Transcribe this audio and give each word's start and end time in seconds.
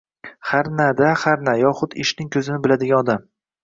Harna-da, 0.51 1.11
harna... 1.25 1.55
yoxud 1.67 1.97
«ishning 2.07 2.35
ko‘zini 2.39 2.63
biladigan 2.69 3.03
odam» 3.09 3.29